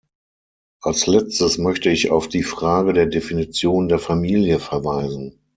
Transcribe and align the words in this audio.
Als 0.81 1.05
Letztes 1.05 1.59
möchte 1.59 1.91
ich 1.91 2.09
auf 2.09 2.27
die 2.27 2.41
Frage 2.41 2.91
der 2.93 3.05
Definition 3.05 3.87
der 3.87 3.99
Familie 3.99 4.57
verweisen. 4.57 5.37